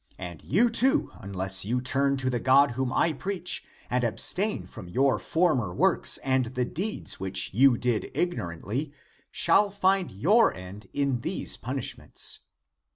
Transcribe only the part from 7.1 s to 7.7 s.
which